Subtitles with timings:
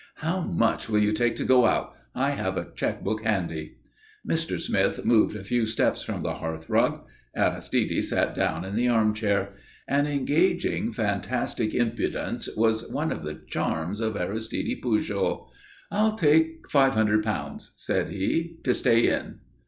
[0.15, 1.95] "How much will you take to go out?
[2.15, 3.77] I have a cheque book handy."
[4.27, 4.59] Mr.
[4.59, 7.05] Smith moved a few steps from the hearthrug.
[7.35, 9.53] Aristide sat down in the arm chair.
[9.87, 15.51] An engaging, fantastic impudence was one of the charms of Aristide Pujol.
[15.91, 19.37] "I'll take five hundred pounds," said he, "to stay in."